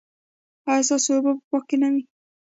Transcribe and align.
ایا 0.71 0.81
ستاسو 0.87 1.09
اوبه 1.15 1.31
به 1.37 1.41
پاکې 1.49 1.75
نه 1.81 1.87
وي؟ 1.93 2.03